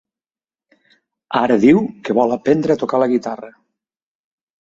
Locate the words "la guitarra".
3.03-3.51